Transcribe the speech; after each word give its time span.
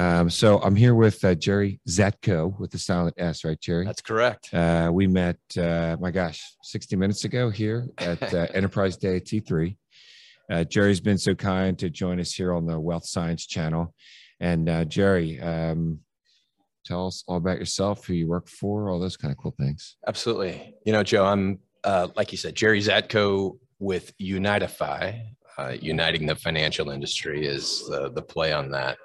Um, 0.00 0.30
so 0.30 0.58
I'm 0.62 0.76
here 0.76 0.94
with 0.94 1.22
uh, 1.26 1.34
Jerry 1.34 1.78
Szatko 1.86 2.58
with 2.58 2.70
the 2.70 2.78
silent 2.78 3.16
S, 3.18 3.44
right, 3.44 3.60
Jerry? 3.60 3.84
That's 3.84 4.00
correct. 4.00 4.48
Uh, 4.50 4.88
we 4.90 5.06
met, 5.06 5.36
uh, 5.58 5.98
my 6.00 6.10
gosh, 6.10 6.42
60 6.62 6.96
minutes 6.96 7.24
ago 7.24 7.50
here 7.50 7.86
at 7.98 8.32
uh, 8.32 8.46
Enterprise 8.54 8.96
Day 8.96 9.16
at 9.16 9.26
T3. 9.26 9.76
Uh, 10.50 10.64
Jerry's 10.64 11.02
been 11.02 11.18
so 11.18 11.34
kind 11.34 11.78
to 11.78 11.90
join 11.90 12.18
us 12.18 12.32
here 12.32 12.54
on 12.54 12.64
the 12.64 12.80
Wealth 12.80 13.04
Science 13.04 13.46
channel. 13.46 13.94
And 14.40 14.70
uh, 14.70 14.86
Jerry, 14.86 15.38
um, 15.38 15.98
tell 16.86 17.06
us 17.06 17.22
all 17.28 17.36
about 17.36 17.58
yourself, 17.58 18.06
who 18.06 18.14
you 18.14 18.26
work 18.26 18.48
for, 18.48 18.88
all 18.88 19.00
those 19.00 19.18
kind 19.18 19.30
of 19.30 19.36
cool 19.36 19.54
things. 19.58 19.98
Absolutely. 20.08 20.76
You 20.86 20.94
know, 20.94 21.02
Joe, 21.02 21.26
I'm, 21.26 21.58
uh, 21.84 22.08
like 22.16 22.32
you 22.32 22.38
said, 22.38 22.54
Jerry 22.54 22.80
Szatko 22.80 23.58
with 23.78 24.16
Unitifi. 24.16 25.34
Uh, 25.60 25.76
uniting 25.80 26.24
the 26.26 26.34
financial 26.34 26.90
industry 26.90 27.46
is 27.46 27.86
the, 27.88 28.10
the 28.10 28.22
play 28.22 28.52
on 28.52 28.70
that 28.70 28.96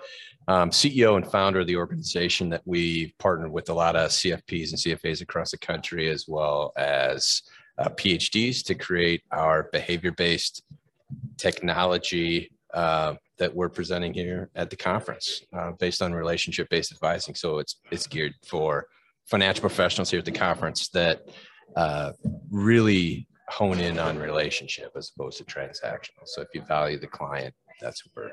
um, 0.48 0.70
CEO 0.70 1.16
and 1.16 1.30
founder 1.30 1.62
of 1.62 1.68
the 1.68 1.76
organization 1.76 2.50
that 2.50 2.62
we 2.66 3.13
partnered 3.20 3.52
with 3.52 3.70
a 3.70 3.73
lot 3.73 3.96
of 3.96 4.12
CFPs 4.12 4.70
and 4.70 4.80
CFAs 4.80 5.22
across 5.22 5.52
the 5.52 5.58
country, 5.58 6.10
as 6.10 6.26
well 6.27 6.72
as 6.77 7.41
uh, 7.77 7.90
PhDs 7.90 8.63
to 8.66 8.76
create 8.76 9.23
our 9.32 9.70
behavior 9.72 10.12
based 10.12 10.63
technology 11.38 12.52
uh, 12.74 13.16
that 13.38 13.54
we're 13.54 13.70
presenting 13.70 14.13
here 14.13 14.49
at 14.55 14.70
the 14.70 14.76
conference 14.76 15.41
uh, 15.58 15.72
based 15.80 16.02
on 16.02 16.13
relationship 16.13 16.70
based 16.70 16.91
advising. 16.91 17.35
So 17.35 17.60
it's, 17.60 17.77
it's 17.91 18.08
geared 18.08 18.34
for 18.46 18.88
financial 19.26 19.62
professionals 19.62 20.12
here 20.12 20.20
at 20.20 20.26
the 20.26 20.32
conference 20.32 20.90
that 20.90 21.22
uh, 21.76 22.12
really 22.52 23.27
hone 23.49 23.80
in 23.80 23.99
on 23.99 24.17
relationship 24.17 24.91
as 24.95 25.12
opposed 25.16 25.38
to 25.38 25.44
transactional. 25.44 26.26
So 26.26 26.41
if 26.41 26.48
you 26.54 26.62
value 26.62 26.99
the 26.99 27.08
client, 27.08 27.54
that's 27.81 28.05
what 28.05 28.23
we're 28.23 28.31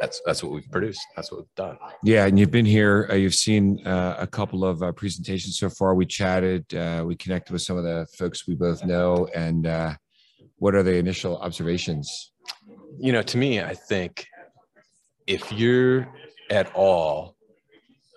that's 0.00 0.20
that's 0.24 0.42
what 0.42 0.52
we've 0.52 0.70
produced. 0.70 1.00
That's 1.14 1.30
what 1.30 1.40
we've 1.40 1.54
done. 1.54 1.78
Yeah, 2.02 2.26
and 2.26 2.38
you've 2.38 2.50
been 2.50 2.66
here. 2.66 3.08
Uh, 3.10 3.14
you've 3.14 3.34
seen 3.34 3.86
uh, 3.86 4.16
a 4.18 4.26
couple 4.26 4.64
of 4.64 4.82
uh, 4.82 4.92
presentations 4.92 5.58
so 5.58 5.68
far. 5.68 5.94
We 5.94 6.06
chatted. 6.06 6.74
Uh, 6.74 7.04
we 7.06 7.14
connected 7.14 7.52
with 7.52 7.62
some 7.62 7.76
of 7.76 7.84
the 7.84 8.06
folks 8.16 8.48
we 8.48 8.54
both 8.54 8.84
know. 8.84 9.28
And 9.34 9.66
uh, 9.66 9.94
what 10.56 10.74
are 10.74 10.82
the 10.82 10.96
initial 10.96 11.36
observations? 11.38 12.32
You 12.98 13.12
know, 13.12 13.22
to 13.22 13.36
me, 13.36 13.60
I 13.60 13.74
think 13.74 14.26
if 15.26 15.52
you're 15.52 16.08
at 16.50 16.74
all 16.74 17.36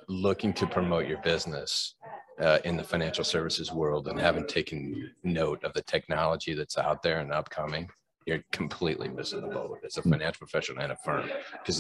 looking 0.10 0.54
to 0.54 0.66
promote 0.66 1.08
your 1.08 1.22
business 1.22 1.96
uh, 2.40 2.60
in 2.66 2.78
the 2.78 2.84
financial 2.84 3.24
services 3.24 3.72
world 3.72 4.08
and 4.08 4.20
haven't 4.20 4.48
taken 4.48 5.12
note 5.24 5.64
of 5.64 5.74
the 5.74 5.82
technology 5.84 6.54
that's 6.54 6.78
out 6.78 7.02
there 7.02 7.20
and 7.20 7.32
upcoming, 7.32 7.90
you're 8.26 8.44
completely 8.52 9.10
missing 9.10 9.42
the 9.42 9.48
boat 9.48 9.80
as 9.86 9.98
a 9.98 10.02
hmm. 10.02 10.12
financial 10.12 10.40
professional 10.40 10.82
and 10.82 10.92
a 10.92 10.98
firm 10.98 11.30
because 11.52 11.80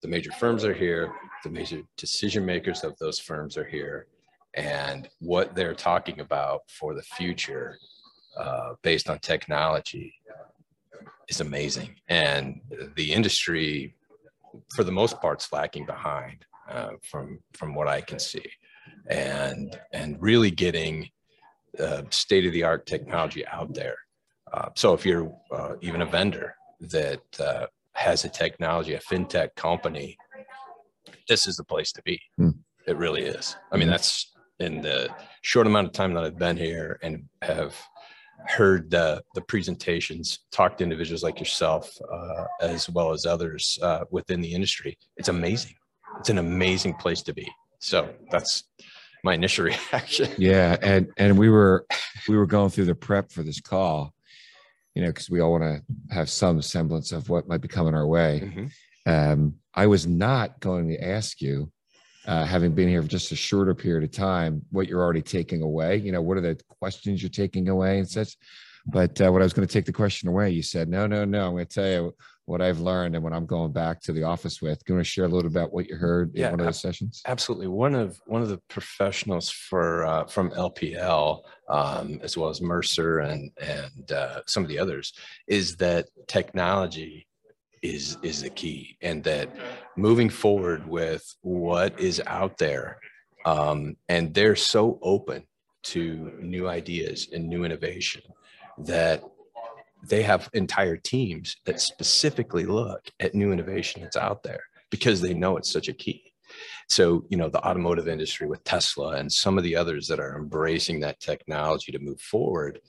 the 0.00 0.08
major 0.08 0.30
firms 0.32 0.64
are 0.64 0.74
here, 0.74 1.12
the 1.42 1.50
major 1.50 1.82
decision 1.96 2.46
makers 2.46 2.84
of 2.84 2.96
those 2.98 3.18
firms 3.18 3.56
are 3.56 3.64
here, 3.64 4.06
and 4.54 5.08
what 5.18 5.54
they're 5.54 5.74
talking 5.74 6.20
about 6.20 6.62
for 6.68 6.94
the 6.94 7.02
future 7.02 7.76
uh, 8.38 8.74
based 8.82 9.10
on 9.10 9.18
technology 9.18 10.14
is 11.28 11.40
amazing. 11.40 11.94
And 12.08 12.60
the 12.96 13.12
industry, 13.12 13.94
for 14.74 14.84
the 14.84 14.92
most 14.92 15.20
part, 15.20 15.42
is 15.42 15.48
lacking 15.52 15.86
behind 15.86 16.44
uh, 16.70 16.90
from 17.02 17.40
from 17.54 17.74
what 17.74 17.88
I 17.88 18.00
can 18.00 18.18
see, 18.18 18.44
and 19.08 19.78
and 19.92 20.16
really 20.20 20.50
getting 20.50 21.08
uh, 21.78 22.02
state 22.10 22.46
of 22.46 22.52
the 22.52 22.62
art 22.62 22.86
technology 22.86 23.46
out 23.46 23.72
there 23.74 23.96
uh, 24.52 24.68
so 24.74 24.94
if 24.94 25.04
you're 25.04 25.32
uh, 25.52 25.74
even 25.80 26.02
a 26.02 26.06
vendor 26.06 26.54
that 26.80 27.22
uh, 27.40 27.66
has 27.94 28.24
a 28.24 28.28
technology, 28.28 28.94
a 28.94 29.00
fintech 29.00 29.54
company, 29.56 30.16
this 31.28 31.46
is 31.46 31.56
the 31.56 31.64
place 31.64 31.92
to 31.92 32.02
be. 32.02 32.20
Hmm. 32.36 32.50
It 32.86 32.96
really 32.96 33.22
is. 33.22 33.56
I 33.70 33.76
mean, 33.76 33.88
that's 33.88 34.32
in 34.60 34.80
the 34.80 35.10
short 35.42 35.66
amount 35.66 35.88
of 35.88 35.92
time 35.92 36.14
that 36.14 36.24
I've 36.24 36.38
been 36.38 36.56
here 36.56 36.98
and 37.02 37.24
have 37.42 37.76
heard 38.46 38.90
the, 38.90 39.22
the 39.34 39.42
presentations, 39.42 40.38
talked 40.52 40.78
to 40.78 40.84
individuals 40.84 41.22
like 41.22 41.38
yourself, 41.38 41.92
uh, 42.10 42.44
as 42.62 42.88
well 42.88 43.12
as 43.12 43.26
others 43.26 43.78
uh, 43.82 44.04
within 44.10 44.40
the 44.40 44.54
industry. 44.54 44.96
It's 45.16 45.28
amazing. 45.28 45.74
It's 46.18 46.30
an 46.30 46.38
amazing 46.38 46.94
place 46.94 47.20
to 47.22 47.34
be. 47.34 47.46
So 47.80 48.14
that's 48.30 48.64
my 49.24 49.34
initial 49.34 49.64
reaction. 49.92 50.28
Yeah, 50.38 50.76
and 50.82 51.10
and 51.16 51.38
we 51.38 51.48
were 51.48 51.86
we 52.28 52.36
were 52.36 52.46
going 52.46 52.70
through 52.70 52.86
the 52.86 52.94
prep 52.94 53.32
for 53.32 53.42
this 53.42 53.60
call, 53.60 54.14
you 54.94 55.02
know, 55.02 55.08
because 55.08 55.30
we 55.30 55.40
all 55.40 55.52
want 55.52 55.64
to 55.64 56.14
have 56.14 56.28
some 56.30 56.60
semblance 56.62 57.12
of 57.12 57.28
what 57.28 57.48
might 57.48 57.60
be 57.60 57.68
coming 57.68 57.94
our 57.94 58.06
way. 58.06 58.42
Mm-hmm. 58.44 58.66
Um, 59.10 59.54
I 59.74 59.86
was 59.86 60.06
not 60.06 60.60
going 60.60 60.88
to 60.88 61.02
ask 61.02 61.40
you, 61.40 61.70
uh, 62.26 62.44
having 62.44 62.72
been 62.72 62.88
here 62.88 63.00
for 63.00 63.08
just 63.08 63.32
a 63.32 63.36
shorter 63.36 63.74
period 63.74 64.04
of 64.04 64.10
time, 64.10 64.62
what 64.70 64.86
you're 64.86 65.02
already 65.02 65.22
taking 65.22 65.62
away. 65.62 65.96
You 65.96 66.12
know, 66.12 66.20
what 66.20 66.36
are 66.36 66.42
the 66.42 66.60
questions 66.68 67.22
you're 67.22 67.30
taking 67.30 67.68
away 67.68 67.98
and 67.98 68.08
such. 68.08 68.36
But 68.90 69.20
uh, 69.20 69.30
when 69.30 69.42
I 69.42 69.44
was 69.44 69.52
going 69.52 69.68
to 69.68 69.72
take 69.72 69.84
the 69.84 69.92
question 69.92 70.28
away, 70.28 70.50
you 70.50 70.62
said, 70.62 70.88
no, 70.88 71.06
no, 71.06 71.24
no. 71.24 71.46
I'm 71.46 71.52
going 71.52 71.66
to 71.66 71.74
tell 71.74 71.88
you 71.88 72.14
what 72.46 72.62
I've 72.62 72.80
learned 72.80 73.14
and 73.14 73.22
what 73.22 73.34
I'm 73.34 73.44
going 73.44 73.72
back 73.72 74.00
to 74.02 74.12
the 74.12 74.22
office 74.22 74.62
with. 74.62 74.82
Can 74.84 74.94
you 74.94 74.96
want 74.96 75.06
to 75.06 75.10
share 75.10 75.26
a 75.26 75.28
little 75.28 75.50
about 75.50 75.74
what 75.74 75.86
you 75.86 75.96
heard 75.96 76.34
in 76.34 76.50
one 76.50 76.60
of 76.60 76.66
those 76.66 76.80
sessions? 76.80 77.20
Absolutely. 77.26 77.66
One 77.66 77.94
of 77.94 78.18
one 78.24 78.40
of 78.40 78.48
the 78.48 78.56
professionals 78.68 79.50
for 79.50 80.06
uh, 80.06 80.24
from 80.24 80.50
LPL, 80.52 81.42
um, 81.68 82.18
as 82.22 82.38
well 82.38 82.48
as 82.48 82.62
Mercer 82.62 83.18
and 83.18 83.50
and 83.60 84.10
uh, 84.10 84.40
some 84.46 84.62
of 84.62 84.70
the 84.70 84.78
others, 84.78 85.12
is 85.46 85.76
that 85.76 86.06
technology 86.26 87.26
is 87.82 88.16
is 88.22 88.40
the 88.40 88.50
key, 88.50 88.96
and 89.02 89.22
that 89.24 89.54
moving 89.96 90.30
forward 90.30 90.88
with 90.88 91.22
what 91.42 92.00
is 92.00 92.22
out 92.26 92.56
there, 92.56 92.98
um, 93.44 93.94
and 94.08 94.32
they're 94.32 94.56
so 94.56 94.98
open 95.02 95.46
to 95.82 96.32
new 96.40 96.66
ideas 96.66 97.28
and 97.32 97.46
new 97.46 97.64
innovation 97.64 98.22
that 98.84 99.22
they 100.06 100.22
have 100.22 100.48
entire 100.52 100.96
teams 100.96 101.56
that 101.64 101.80
specifically 101.80 102.64
look 102.64 103.10
at 103.20 103.34
new 103.34 103.52
innovation 103.52 104.02
that's 104.02 104.16
out 104.16 104.42
there 104.42 104.62
because 104.90 105.20
they 105.20 105.34
know 105.34 105.56
it's 105.56 105.72
such 105.72 105.88
a 105.88 105.92
key. 105.92 106.32
So, 106.88 107.24
you 107.28 107.36
know, 107.36 107.48
the 107.48 107.66
automotive 107.66 108.08
industry 108.08 108.46
with 108.46 108.64
Tesla 108.64 109.16
and 109.16 109.30
some 109.30 109.58
of 109.58 109.64
the 109.64 109.76
others 109.76 110.06
that 110.08 110.20
are 110.20 110.38
embracing 110.38 111.00
that 111.00 111.20
technology 111.20 111.92
to 111.92 111.98
move 111.98 112.20
forward, 112.20 112.80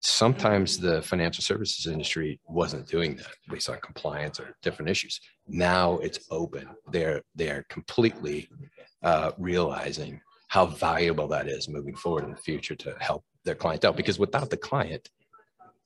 sometimes 0.00 0.78
the 0.78 1.00
financial 1.02 1.42
services 1.42 1.86
industry 1.86 2.40
wasn't 2.48 2.88
doing 2.88 3.14
that 3.16 3.32
based 3.48 3.70
on 3.70 3.78
compliance 3.80 4.40
or 4.40 4.56
different 4.62 4.90
issues. 4.90 5.20
Now 5.46 5.98
it's 5.98 6.26
open. 6.30 6.68
They're 6.90 7.22
they're 7.36 7.64
completely 7.68 8.48
uh, 9.04 9.30
realizing 9.38 10.20
how 10.48 10.66
valuable 10.66 11.28
that 11.28 11.48
is 11.48 11.68
moving 11.68 11.94
forward 11.94 12.24
in 12.24 12.30
the 12.30 12.36
future 12.36 12.74
to 12.74 12.94
help 12.98 13.24
their 13.44 13.54
clientele. 13.54 13.92
Because 13.92 14.18
without 14.18 14.50
the 14.50 14.56
client, 14.56 15.10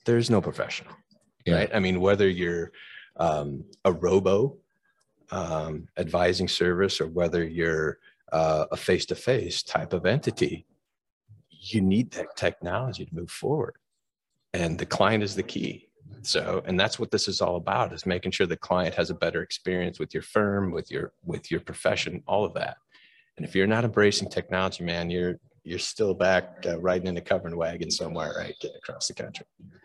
there's 0.05 0.31
no 0.31 0.41
professional, 0.41 0.93
yeah. 1.45 1.57
right? 1.57 1.71
I 1.75 1.81
mean, 1.81 2.01
whether 2.01 2.29
you're 2.29 2.73
um, 3.17 3.65
a 3.85 3.93
robo 3.93 4.57
um, 5.31 5.89
advising 5.97 6.49
service 6.49 7.01
or 7.01 7.09
whether 7.09 7.45
you're 7.45 7.99
uh, 8.33 8.67
a 8.71 8.77
face-to-face 8.77 9.63
type 9.63 9.93
of 9.93 10.07
entity, 10.07 10.67
you 11.51 11.81
need 11.81 12.13
that 12.13 12.37
technology 12.37 13.05
to 13.05 13.15
move 13.15 13.31
forward, 13.31 13.77
and 14.53 14.79
the 14.79 14.87
client 14.87 15.25
is 15.25 15.35
the 15.35 15.43
key. 15.43 15.89
So, 16.23 16.63
and 16.67 16.79
that's 16.79 16.99
what 16.99 17.11
this 17.11 17.27
is 17.29 17.41
all 17.41 17.57
about: 17.57 17.93
is 17.93 18.07
making 18.07 18.33
sure 18.33 18.47
the 18.47 18.57
client 18.57 18.95
has 18.95 19.11
a 19.11 19.15
better 19.15 19.43
experience 19.43 19.99
with 19.99 20.15
your 20.15 20.23
firm, 20.23 20.71
with 20.71 20.91
your 20.91 21.13
with 21.25 21.51
your 21.51 21.61
profession, 21.61 22.23
all 22.27 22.45
of 22.45 22.55
that. 22.55 22.77
And 23.37 23.47
if 23.47 23.55
you're 23.55 23.67
not 23.67 23.85
embracing 23.85 24.31
technology, 24.31 24.85
man, 24.85 25.11
you're 25.11 25.39
you're 25.67 25.81
still 25.81 26.15
back 26.15 26.65
uh, 26.65 26.79
riding 26.81 27.09
in 27.09 27.17
a 27.17 27.21
covered 27.21 27.55
wagon 27.55 27.91
somewhere, 27.91 28.33
right? 28.39 28.55
Getting 28.61 28.77
across 28.77 29.09
the 29.09 29.15
country. 29.15 29.45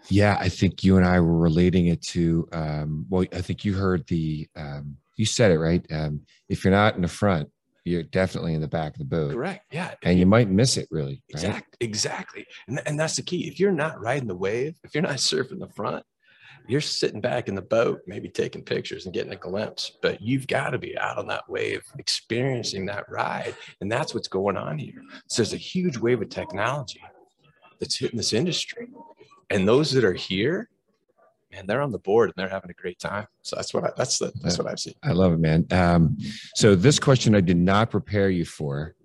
Yeah, 0.09 0.37
I 0.39 0.47
think 0.47 0.83
you 0.83 0.97
and 0.97 1.05
I 1.05 1.19
were 1.19 1.37
relating 1.37 1.87
it 1.87 2.01
to. 2.03 2.47
Um, 2.51 3.07
well, 3.09 3.25
I 3.33 3.41
think 3.41 3.65
you 3.65 3.73
heard 3.73 4.05
the. 4.07 4.47
Um, 4.55 4.97
you 5.17 5.25
said 5.25 5.51
it 5.51 5.57
right. 5.57 5.85
Um, 5.91 6.21
if 6.49 6.63
you're 6.63 6.71
not 6.71 6.95
in 6.95 7.01
the 7.01 7.07
front, 7.07 7.49
you're 7.83 8.03
definitely 8.03 8.53
in 8.53 8.61
the 8.61 8.67
back 8.67 8.93
of 8.93 8.99
the 8.99 9.05
boat. 9.05 9.33
Correct. 9.33 9.65
Yeah. 9.71 9.95
And 10.03 10.19
you 10.19 10.27
might 10.27 10.49
miss 10.49 10.77
it 10.77 10.87
really. 10.91 11.23
Exactly. 11.29 11.53
Right? 11.57 11.63
Exactly. 11.79 12.45
And, 12.67 12.81
and 12.85 12.99
that's 12.99 13.15
the 13.15 13.23
key. 13.23 13.47
If 13.47 13.59
you're 13.59 13.71
not 13.71 13.99
riding 13.99 14.27
the 14.27 14.35
wave, 14.35 14.75
if 14.83 14.93
you're 14.93 15.01
not 15.01 15.15
surfing 15.17 15.59
the 15.59 15.69
front, 15.69 16.05
you're 16.71 16.81
sitting 16.81 17.19
back 17.19 17.49
in 17.49 17.55
the 17.55 17.61
boat, 17.61 18.01
maybe 18.07 18.29
taking 18.29 18.63
pictures 18.63 19.05
and 19.05 19.13
getting 19.13 19.33
a 19.33 19.37
glimpse, 19.37 19.91
but 20.01 20.21
you've 20.21 20.47
got 20.47 20.69
to 20.69 20.77
be 20.77 20.97
out 20.97 21.17
on 21.17 21.27
that 21.27 21.47
wave, 21.49 21.83
experiencing 21.99 22.85
that 22.85 23.09
ride. 23.09 23.55
And 23.81 23.91
that's 23.91 24.13
what's 24.13 24.29
going 24.29 24.55
on 24.55 24.77
here. 24.77 25.01
So 25.27 25.41
there's 25.41 25.53
a 25.53 25.57
huge 25.57 25.97
wave 25.97 26.21
of 26.21 26.29
technology 26.29 27.01
that's 27.79 27.97
hitting 27.97 28.17
this 28.17 28.31
industry. 28.31 28.87
And 29.49 29.67
those 29.67 29.91
that 29.91 30.05
are 30.05 30.13
here, 30.13 30.69
man, 31.51 31.67
they're 31.67 31.81
on 31.81 31.91
the 31.91 31.99
board 31.99 32.29
and 32.29 32.35
they're 32.37 32.49
having 32.49 32.71
a 32.71 32.81
great 32.81 32.99
time. 32.99 33.27
So 33.41 33.57
that's 33.57 33.73
what 33.73 33.83
I, 33.83 33.89
that's 33.97 34.17
the, 34.19 34.31
that's 34.41 34.57
what 34.57 34.67
I've 34.67 34.79
seen. 34.79 34.93
I 35.03 35.11
love 35.11 35.33
it, 35.33 35.39
man. 35.39 35.65
Um, 35.71 36.17
so 36.55 36.73
this 36.75 36.99
question 36.99 37.35
I 37.35 37.41
did 37.41 37.57
not 37.57 37.91
prepare 37.91 38.29
you 38.29 38.45
for, 38.45 38.95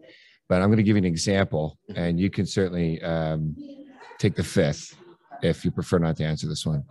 but 0.48 0.62
I'm 0.62 0.68
going 0.68 0.76
to 0.76 0.84
give 0.84 0.96
you 0.96 1.02
an 1.02 1.04
example, 1.04 1.78
mm-hmm. 1.90 2.00
and 2.00 2.20
you 2.20 2.30
can 2.30 2.46
certainly 2.46 3.02
um, 3.02 3.56
take 4.18 4.36
the 4.36 4.44
fifth 4.44 4.96
if 5.42 5.64
you 5.64 5.72
prefer 5.72 5.98
not 5.98 6.16
to 6.18 6.24
answer 6.24 6.46
this 6.46 6.64
one. 6.64 6.84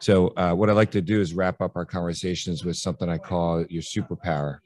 So, 0.00 0.28
uh, 0.36 0.52
what 0.54 0.70
I 0.70 0.72
like 0.72 0.90
to 0.92 1.02
do 1.02 1.20
is 1.20 1.34
wrap 1.34 1.60
up 1.60 1.72
our 1.76 1.86
conversations 1.86 2.64
with 2.64 2.76
something 2.76 3.08
I 3.08 3.18
call 3.18 3.64
your 3.68 3.82
superpower. 3.82 4.58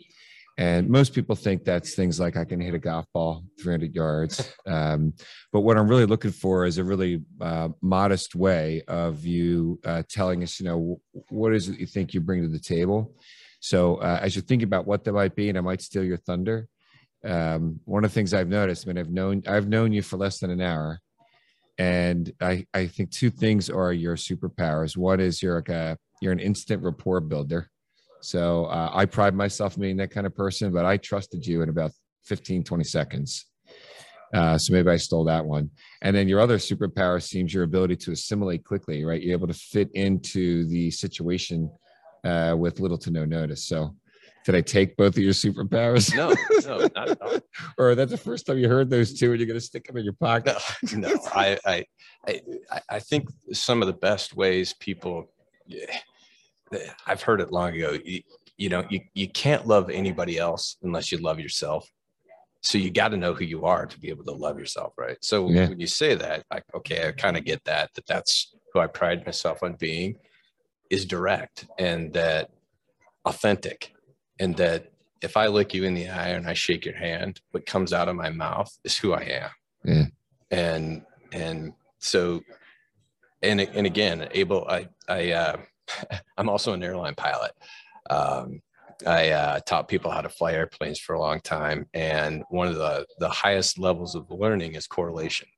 And 0.58 0.90
most 0.90 1.14
people 1.14 1.36
think 1.36 1.64
that's 1.64 1.94
things 1.94 2.20
like 2.20 2.36
I 2.36 2.44
can 2.44 2.60
hit 2.60 2.74
a 2.74 2.78
golf 2.78 3.06
ball 3.14 3.44
300 3.62 3.94
yards. 3.94 4.52
Um, 4.66 5.14
but 5.52 5.60
what 5.60 5.78
I'm 5.78 5.88
really 5.88 6.06
looking 6.06 6.30
for 6.30 6.64
is 6.64 6.78
a 6.78 6.84
really 6.84 7.22
uh, 7.40 7.70
modest 7.80 8.34
way 8.34 8.82
of 8.86 9.24
you 9.24 9.80
uh, 9.84 10.02
telling 10.08 10.42
us, 10.42 10.60
you 10.60 10.66
know, 10.66 11.00
what 11.30 11.54
is 11.54 11.68
it 11.68 11.80
you 11.80 11.86
think 11.86 12.12
you 12.12 12.20
bring 12.20 12.42
to 12.42 12.48
the 12.48 12.58
table? 12.58 13.14
So 13.60 13.96
uh, 13.96 14.20
as 14.22 14.36
you're 14.36 14.44
thinking 14.44 14.66
about 14.66 14.86
what 14.86 15.02
that 15.04 15.12
might 15.12 15.34
be, 15.34 15.48
and 15.48 15.58
I 15.58 15.60
might 15.60 15.82
steal 15.82 16.04
your 16.04 16.18
thunder, 16.18 16.68
um, 17.24 17.80
one 17.84 18.04
of 18.04 18.10
the 18.10 18.14
things 18.14 18.32
I've 18.32 18.48
noticed, 18.48 18.86
I 18.86 18.88
mean, 18.88 18.98
I've 18.98 19.10
known 19.10 19.42
I've 19.46 19.68
known 19.68 19.92
you 19.92 20.02
for 20.02 20.16
less 20.16 20.38
than 20.38 20.50
an 20.50 20.60
hour, 20.60 21.00
and 21.80 22.30
I 22.42 22.66
I 22.74 22.86
think 22.86 23.10
two 23.10 23.30
things 23.30 23.70
are 23.70 23.92
your 23.92 24.14
superpowers. 24.14 24.98
One 24.98 25.18
is 25.18 25.42
you're 25.42 25.56
like 25.56 25.70
a 25.70 25.96
you're 26.20 26.32
an 26.32 26.38
instant 26.38 26.82
rapport 26.82 27.20
builder. 27.20 27.70
So 28.20 28.66
uh, 28.66 28.90
I 28.92 29.06
pride 29.06 29.34
myself 29.34 29.76
in 29.76 29.80
being 29.80 29.96
that 29.96 30.10
kind 30.10 30.26
of 30.26 30.36
person, 30.36 30.72
but 30.72 30.84
I 30.84 30.98
trusted 30.98 31.46
you 31.46 31.62
in 31.62 31.70
about 31.70 31.92
15, 32.26 32.64
20 32.64 32.84
seconds. 32.84 33.46
Uh, 34.34 34.58
so 34.58 34.74
maybe 34.74 34.90
I 34.90 34.98
stole 34.98 35.24
that 35.24 35.46
one. 35.46 35.70
And 36.02 36.14
then 36.14 36.28
your 36.28 36.40
other 36.40 36.58
superpower 36.58 37.22
seems 37.22 37.54
your 37.54 37.64
ability 37.64 37.96
to 37.96 38.12
assimilate 38.12 38.62
quickly, 38.62 39.02
right? 39.02 39.22
You're 39.22 39.32
able 39.32 39.46
to 39.46 39.54
fit 39.54 39.90
into 39.94 40.66
the 40.66 40.90
situation 40.90 41.70
uh, 42.24 42.54
with 42.58 42.78
little 42.78 42.98
to 42.98 43.10
no 43.10 43.24
notice. 43.24 43.66
So 43.66 43.96
did 44.44 44.54
I 44.54 44.60
take 44.60 44.96
both 44.96 45.16
of 45.16 45.22
your 45.22 45.32
superpowers? 45.32 46.14
No, 46.14 46.34
no, 46.66 46.88
not 46.94 47.10
at 47.10 47.22
all. 47.22 47.38
or 47.78 47.94
that's 47.94 48.10
the 48.10 48.16
first 48.16 48.46
time 48.46 48.58
you 48.58 48.68
heard 48.68 48.90
those 48.90 49.18
two, 49.18 49.30
and 49.30 49.40
you're 49.40 49.46
going 49.46 49.58
to 49.58 49.64
stick 49.64 49.86
them 49.86 49.96
in 49.96 50.04
your 50.04 50.14
pocket? 50.14 50.56
No, 50.92 51.10
no. 51.10 51.20
I, 51.34 51.58
I, 51.66 51.84
I, 52.26 52.80
I 52.88 52.98
think 53.00 53.28
some 53.52 53.82
of 53.82 53.86
the 53.86 53.94
best 53.94 54.34
ways 54.34 54.72
people. 54.74 55.30
I've 57.06 57.22
heard 57.22 57.40
it 57.40 57.52
long 57.52 57.74
ago. 57.74 57.98
You, 58.04 58.22
you 58.56 58.68
know, 58.68 58.84
you, 58.90 59.00
you 59.14 59.28
can't 59.28 59.66
love 59.66 59.90
anybody 59.90 60.38
else 60.38 60.76
unless 60.82 61.10
you 61.10 61.18
love 61.18 61.40
yourself. 61.40 61.88
So 62.62 62.76
you 62.76 62.90
got 62.90 63.08
to 63.08 63.16
know 63.16 63.32
who 63.32 63.44
you 63.44 63.64
are 63.64 63.86
to 63.86 63.98
be 63.98 64.10
able 64.10 64.24
to 64.24 64.32
love 64.32 64.58
yourself, 64.58 64.92
right? 64.98 65.16
So 65.22 65.48
yeah. 65.48 65.68
when 65.68 65.80
you 65.80 65.86
say 65.86 66.14
that, 66.14 66.44
like, 66.52 66.64
okay, 66.74 67.08
I 67.08 67.12
kind 67.12 67.36
of 67.36 67.44
get 67.44 67.64
that. 67.64 67.90
That 67.94 68.06
that's 68.06 68.54
who 68.72 68.80
I 68.80 68.86
pride 68.86 69.24
myself 69.24 69.62
on 69.62 69.74
being, 69.74 70.16
is 70.90 71.06
direct 71.06 71.66
and 71.78 72.12
that 72.12 72.50
authentic 73.24 73.94
and 74.40 74.56
that 74.56 74.90
if 75.22 75.36
I 75.36 75.46
look 75.46 75.74
you 75.74 75.84
in 75.84 75.94
the 75.94 76.08
eye 76.08 76.28
and 76.28 76.48
I 76.48 76.54
shake 76.54 76.84
your 76.84 76.96
hand, 76.96 77.40
what 77.52 77.66
comes 77.66 77.92
out 77.92 78.08
of 78.08 78.16
my 78.16 78.30
mouth 78.30 78.74
is 78.84 78.96
who 78.96 79.12
I 79.12 79.22
am. 79.22 79.50
Yeah. 79.84 80.04
And 80.50 81.02
and 81.32 81.74
so 81.98 82.40
and 83.42 83.60
and 83.60 83.86
again, 83.86 84.28
able 84.32 84.66
I 84.66 84.88
I 85.08 85.32
uh, 85.32 85.56
I'm 86.38 86.48
also 86.48 86.72
an 86.72 86.82
airline 86.82 87.14
pilot. 87.14 87.52
Um, 88.08 88.60
I 89.06 89.30
uh, 89.30 89.60
taught 89.60 89.88
people 89.88 90.10
how 90.10 90.20
to 90.20 90.28
fly 90.28 90.52
airplanes 90.52 90.98
for 90.98 91.14
a 91.14 91.20
long 91.20 91.40
time, 91.40 91.86
and 91.94 92.42
one 92.48 92.68
of 92.68 92.76
the 92.76 93.06
the 93.18 93.28
highest 93.28 93.78
levels 93.78 94.14
of 94.14 94.30
learning 94.30 94.74
is 94.74 94.86
correlation. 94.86 95.48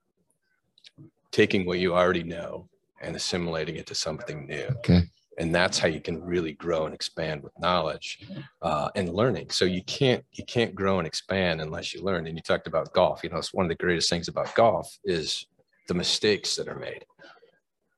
Taking 1.31 1.65
what 1.65 1.79
you 1.79 1.95
already 1.95 2.25
know 2.25 2.69
and 3.01 3.17
assimilating 3.17 3.77
it 3.77 3.87
to 3.87 3.95
something 3.95 4.47
new. 4.47 4.67
Okay 4.79 5.03
and 5.39 5.55
that's 5.55 5.79
how 5.79 5.89
you 5.89 6.01
can 6.01 6.23
really 6.23 6.53
grow 6.53 6.85
and 6.85 6.95
expand 6.95 7.43
with 7.43 7.53
knowledge 7.59 8.27
uh, 8.61 8.91
and 8.95 9.13
learning. 9.13 9.51
So 9.51 9.65
you 9.65 9.83
can't 9.85 10.25
you 10.33 10.45
can't 10.45 10.75
grow 10.75 10.99
and 10.99 11.07
expand 11.07 11.61
unless 11.61 11.95
you 11.95 12.03
learn. 12.03 12.27
And 12.27 12.37
you 12.37 12.43
talked 12.43 12.67
about 12.67 12.93
golf. 12.93 13.23
You 13.23 13.31
know 13.31 13.39
it's 13.39 13.55
one 13.55 13.65
of 13.65 13.71
the 13.71 13.83
greatest 13.83 14.11
things 14.11 14.29
about 14.29 14.55
golf 14.55 14.99
is 15.05 15.47
the 15.89 15.95
mistakes 15.95 16.57
that 16.57 16.69
are 16.69 16.79
made. 16.79 17.05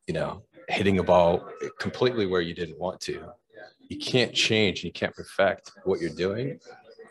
You 0.06 0.14
know 0.14 0.42
hitting 0.68 0.98
a 0.98 1.02
ball 1.02 1.46
completely 1.78 2.26
where 2.26 2.40
you 2.40 2.54
didn't 2.54 2.78
want 2.78 3.00
to. 3.00 3.24
You 3.88 3.98
can't 3.98 4.32
change 4.32 4.82
you 4.82 4.92
can't 4.92 5.14
perfect 5.14 5.72
what 5.84 6.00
you're 6.00 6.10
doing 6.10 6.58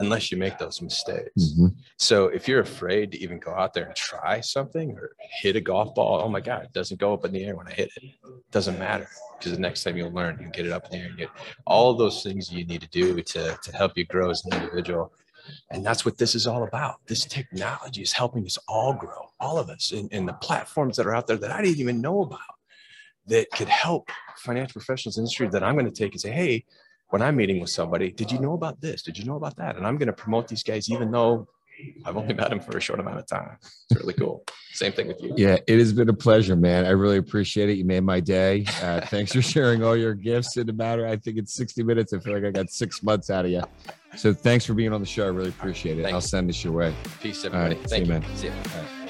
unless 0.04 0.32
you 0.32 0.38
make 0.38 0.58
those 0.58 0.82
mistakes. 0.82 1.54
Mm-hmm. 1.54 1.68
So 1.98 2.28
if 2.28 2.48
you're 2.48 2.62
afraid 2.62 3.12
to 3.12 3.20
even 3.20 3.40
go 3.40 3.52
out 3.54 3.74
there 3.74 3.86
and 3.86 3.96
try 3.96 4.42
something 4.42 4.92
or 4.92 5.16
hit 5.42 5.56
a 5.56 5.62
golf 5.62 5.96
ball, 5.96 6.22
oh 6.24 6.30
my 6.30 6.42
God, 6.42 6.64
it 6.64 6.74
doesn't 6.74 7.00
go 7.00 7.14
up 7.14 7.26
in 7.26 7.32
the 7.32 7.44
air 7.44 7.56
when 7.56 7.68
I 7.68 7.72
hit 7.72 7.92
it. 7.96 8.04
it 8.04 8.52
doesn't 8.52 8.78
matter 8.78 9.08
because 9.38 9.54
the 9.54 9.60
next 9.60 9.84
time 9.84 9.98
you'll 9.98 10.12
learn, 10.12 10.40
you 10.42 10.50
get 10.50 10.66
it 10.66 10.72
up 10.72 10.86
in 10.86 10.92
the 10.92 10.98
air 10.98 11.10
and 11.10 11.18
get 11.18 11.30
all 11.66 11.92
of 11.92 11.98
those 11.98 12.22
things 12.24 12.52
you 12.52 12.66
need 12.66 12.82
to 12.82 12.90
do 12.90 13.22
to, 13.22 13.58
to 13.62 13.76
help 13.76 13.98
you 13.98 14.06
grow 14.06 14.30
as 14.30 14.44
an 14.46 14.54
individual. 14.54 15.14
And 15.72 15.86
that's 15.86 16.06
what 16.06 16.18
this 16.18 16.36
is 16.36 16.48
all 16.48 16.64
about. 16.64 17.06
This 17.08 17.26
technology 17.26 18.02
is 18.02 18.14
helping 18.14 18.46
us 18.46 18.58
all 18.68 18.94
grow, 18.94 19.30
all 19.40 19.58
of 19.58 19.70
us, 19.70 19.92
and, 19.92 20.08
and 20.14 20.28
the 20.28 20.34
platforms 20.34 20.98
that 20.98 21.06
are 21.06 21.16
out 21.16 21.28
there 21.28 21.38
that 21.38 21.52
I 21.52 21.62
didn't 21.62 21.80
even 21.80 22.02
know 22.02 22.22
about 22.22 22.40
that 23.28 23.50
could 23.52 23.70
help 23.70 24.10
financial 24.38 24.80
professionals 24.80 25.18
industry 25.18 25.48
that 25.50 25.64
I'm 25.64 25.76
going 25.76 25.86
to 25.86 25.92
take 25.92 26.14
and 26.14 26.22
say, 26.22 26.32
hey, 26.32 26.66
when 27.14 27.22
I'm 27.22 27.36
meeting 27.36 27.60
with 27.60 27.70
somebody, 27.70 28.12
did 28.12 28.32
you 28.32 28.40
know 28.40 28.54
about 28.54 28.82
this? 28.82 29.04
Did 29.04 29.20
you 29.20 29.26
know 29.26 29.36
about 29.36 29.56
that? 29.58 29.78
And 29.78 29.86
I'm 29.86 29.98
going 29.98 30.08
to 30.08 30.14
promote 30.14 30.48
these 30.48 30.64
guys, 30.64 30.90
even 30.90 31.12
though 31.12 31.48
I've 32.04 32.18
only 32.18 32.34
met 32.34 32.50
them 32.50 32.60
for 32.60 32.76
a 32.76 32.82
short 32.82 33.00
amount 33.00 33.20
of 33.20 33.28
time. 33.28 33.56
It's 33.62 34.02
really 34.02 34.16
cool. 34.16 34.44
Same 34.72 34.94
thing 34.94 35.10
with 35.10 35.22
you. 35.22 35.32
Yeah, 35.38 35.58
it 35.68 35.78
has 35.78 35.94
been 35.94 36.10
a 36.10 36.14
pleasure, 36.14 36.56
man. 36.56 36.86
I 36.86 36.90
really 36.90 37.18
appreciate 37.18 37.70
it. 37.70 37.78
You 37.78 37.86
made 37.86 38.04
my 38.04 38.20
day. 38.20 38.66
Uh, 38.82 39.02
thanks 39.02 39.32
for 39.32 39.44
sharing 39.44 39.84
all 39.84 39.96
your 39.96 40.16
gifts 40.16 40.58
in 40.58 40.68
a 40.72 40.74
matter. 40.74 41.06
I 41.06 41.16
think 41.18 41.38
it's 41.38 41.54
60 41.54 41.84
minutes. 41.84 42.14
I 42.14 42.18
feel 42.18 42.34
like 42.34 42.46
I 42.46 42.50
got 42.50 42.72
six 42.72 43.04
months 43.04 43.30
out 43.30 43.46
of 43.46 43.52
you. 43.52 43.62
So 44.16 44.34
thanks 44.34 44.66
for 44.66 44.74
being 44.74 44.92
on 44.92 45.00
the 45.00 45.06
show. 45.06 45.26
I 45.26 45.30
really 45.30 45.50
appreciate 45.50 46.00
it. 46.00 46.12
I'll 46.12 46.20
send 46.20 46.50
this 46.50 46.64
your 46.64 46.74
way. 46.74 46.96
Peace, 47.22 47.46
everybody. 47.46 47.76
Thank 47.76 47.90
see 47.90 48.00
you, 48.00 48.06
man. 48.08 48.36
See 48.36 48.48
you. 48.48 49.03